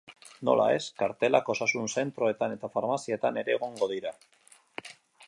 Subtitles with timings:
[0.47, 4.15] Nola ez, kartelak osasun zentroetan eta farmazietan ere egongo dira.